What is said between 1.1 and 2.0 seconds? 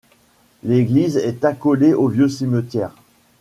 est accolée